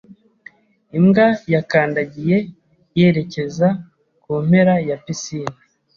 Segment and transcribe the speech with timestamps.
[0.97, 2.37] imbwa yakandagiye
[2.97, 3.67] yerekeza
[4.21, 5.55] ku mpera ya pisine.